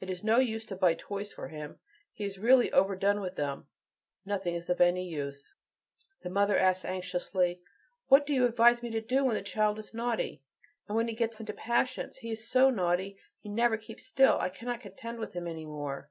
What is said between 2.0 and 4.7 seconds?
he is really overdone with them; nothing is